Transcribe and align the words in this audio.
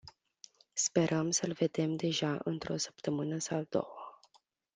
Sperăm 0.73 1.31
să-l 1.31 1.51
vedem 1.51 1.95
deja 1.95 2.39
într-o 2.43 2.77
săptămână 2.77 3.37
sau 3.37 3.61
două. 3.69 4.19